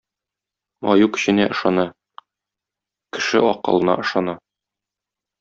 Аю 0.93 1.09
көченә 1.17 1.45
ышана, 1.55 1.85
кеше 3.19 3.43
акылына 3.51 3.99
ышана. 4.07 4.37